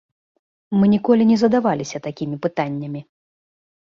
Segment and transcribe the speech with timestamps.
[0.77, 3.01] Мы ніколі не задаваліся такімі пытаннямі.